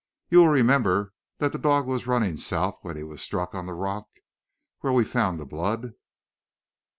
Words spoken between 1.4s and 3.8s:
the dog was running south when he was struck on the